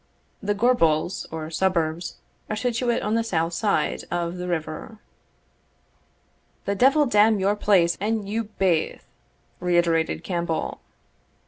* 0.25 0.41
[The 0.49 0.55
Gorbals 0.55 1.27
or 1.29 1.51
"suburbs" 1.51 2.15
are 2.49 2.55
situate 2.55 3.03
on 3.03 3.13
the 3.13 3.23
south 3.23 3.53
side 3.53 4.03
of 4.09 4.37
the 4.37 4.47
River.] 4.47 4.97
"The 6.65 6.73
devil 6.73 7.05
damn 7.05 7.39
your 7.39 7.55
place 7.55 7.99
and 8.01 8.27
you 8.27 8.45
baith!" 8.45 9.05
reiterated 9.59 10.23
Campbell. 10.23 10.79